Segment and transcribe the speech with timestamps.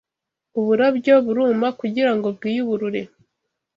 [0.59, 3.01] uburabyo buruma kugira ngo bwiyuburure